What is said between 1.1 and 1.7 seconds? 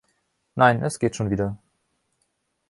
schon wieder.